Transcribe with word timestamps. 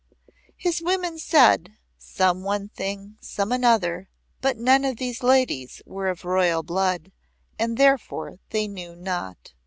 His 0.57 0.81
women 0.81 1.19
said 1.19 1.75
some 1.95 2.41
one 2.41 2.69
thing, 2.69 3.17
some 3.21 3.51
another, 3.51 4.09
but 4.41 4.57
none 4.57 4.83
of 4.83 4.97
these 4.97 5.21
ladies 5.21 5.79
were 5.85 6.09
of 6.09 6.25
royal 6.25 6.63
blood, 6.63 7.11
and 7.59 7.77
therefore 7.77 8.39
they 8.49 8.67
knew 8.67 8.95
not. 8.95 9.53